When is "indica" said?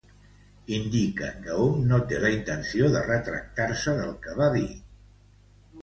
0.77-1.27